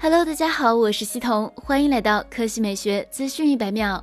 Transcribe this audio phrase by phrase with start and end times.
[0.00, 4.02] Hello，大家好，我是西彤，欢迎来到科技美学资讯一百秒。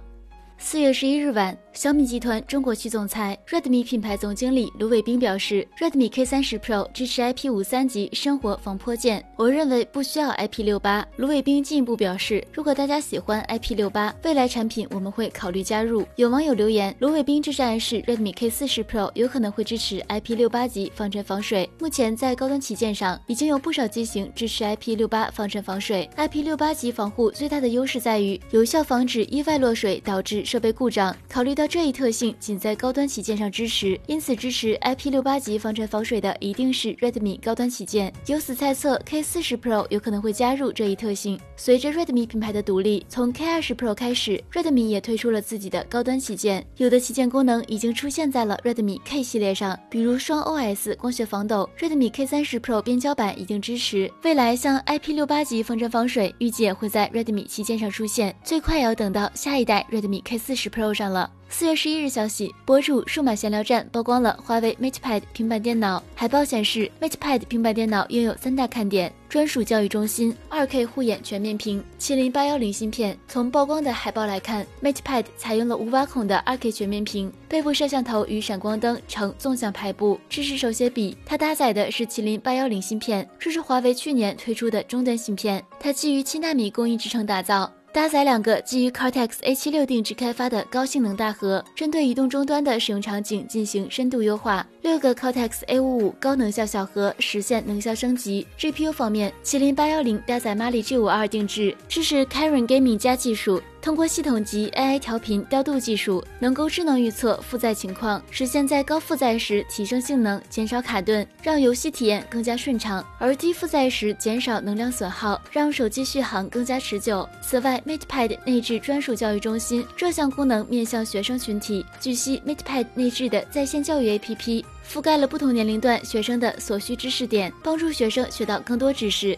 [0.57, 1.64] 四月十一日晚。
[1.75, 9.21] 小米集团中国区总裁、Redmi 品牌总经理卢伟冰表示，Redmi K 三十 Pro 支持 IP 五三级生活防泼溅。
[9.36, 11.05] 我认为不需要 IP 六八。
[11.17, 16.05] 卢伟冰进一步表示，如果大家喜欢 IP 六八，未来产品我们会考虑加入。
[16.16, 21.70] 有网友留言，卢伟冰这是暗示 Redmi K 四十 Pro 有可能会支持 IP 六八级防尘防水。
[21.77, 26.09] 目前在高端旗舰上已经有不少机型支持 IP 六八防尘防水。
[26.16, 31.13] IP 六八级防护最大的优势在于有效防止意外落水导致设备故障。
[31.27, 38.13] 考虑到这一特性仅在高端旗舰上支持，因此支持 IP 六八级防尘防水的一定是 Redmi 高端旗舰。
[38.27, 41.39] 由此猜测，K 四十 Pro 有可能会加入这一特性。
[41.55, 52.81] 随着 Redmi 品牌的独立，从 K 二十 Pro 开始，Redmi 也推出了自己的高端旗舰，有的旗舰功能已经出现在了 Redmi K 系列上，比如双 OS 光学防抖，Redmi K 三十 Pro
[52.81, 54.11] 边胶板已经支持。
[54.23, 61.31] 未来像 IP 六八级防尘防水，预计也会在 Redmi 旗舰上出现，最快也要等到下一代 Redmi K 四十 Pro 上了。
[61.58, 66.03] 四月十一日消息，博主数码闲聊站曝光了华为 MatePad 平板电脑。
[66.14, 73.17] 海报显示，MatePad 平板电脑拥有三大看点：专属教育中心、2K 护眼全面屏、麒麟八幺零芯片。
[73.30, 81.16] 从曝光的海报来看，MatePad 采用了无挖孔的 2K 全面屏，背部摄像头与闪光灯呈纵向排布，支持手写笔。
[81.25, 87.72] 它搭载的是麒麟八幺零芯片，这是华为去年推出的中端芯片，它基于七纳米工艺制成打造。
[87.95, 94.67] 搭载两个基于 Cortex A76 定制开发的高性能大核，针对移动终端的使用场景进行深度优化。
[94.81, 98.45] 六个 Cortex A55 高能效小核实现能效升级。
[98.59, 103.61] GPU 方面，麒麟810搭载 Mali G52 定制，支持 Kirin Gaming 加技术。
[103.86, 117.30] 通过系统级 AI 调频调度技术，能够智能预测负载情况，实现在高负载时提升性能、减少卡顿，让游戏体验更加顺畅；而低负载时减少能量损耗，让手机续航更加持久。
[117.44, 121.86] 此外，MatePad 内置专属教育中心，这项功能面向学生群体。
[122.02, 129.38] 据悉，MatePad 内置的在线教育 APP 覆盖了不同年龄段学生的所需知识点，帮助学生学到更多知识。